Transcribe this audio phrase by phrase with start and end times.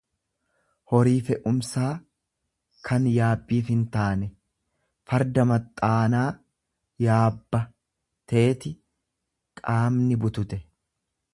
[0.91, 1.89] horii fe'umsaa
[2.87, 4.29] kan yaabbiif hintaane;
[5.11, 6.25] Farda maxxaanaa
[7.09, 7.61] yaabba
[8.33, 8.73] teeti
[9.61, 10.61] qaamni butute.